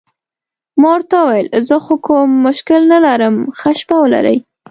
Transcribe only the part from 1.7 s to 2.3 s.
خو کوم